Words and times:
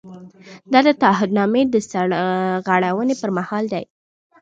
دا 0.71 0.79
د 0.87 0.89
تعهد 1.01 1.29
نامې 1.37 1.63
د 1.67 1.75
سرغړونې 1.89 3.15
پر 3.21 3.29
مهال 3.37 3.63
دی. 3.73 3.83